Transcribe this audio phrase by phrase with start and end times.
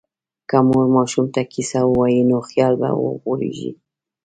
[0.49, 3.71] که مور ماشوم ته کیسه ووایي، نو خیال به وغوړېږي.